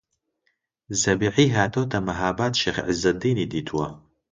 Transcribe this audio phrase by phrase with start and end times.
[1.01, 3.87] زەبیحی هاتۆتە مەهاباد شێخ عیززەدینی دیتووە